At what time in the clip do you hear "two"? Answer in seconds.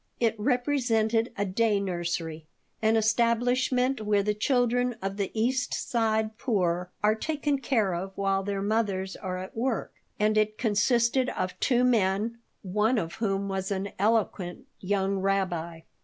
11.59-11.83